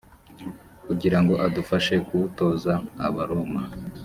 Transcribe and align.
kugira 0.85 1.17
ngo 1.21 1.33
adufashe 1.45 1.95
kuwutoza 2.07 2.73
abaroma 3.07 3.61